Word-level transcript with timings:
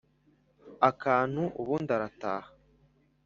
akantu 0.89 1.43
ubundi 1.61 1.89
arataha. 1.97 2.49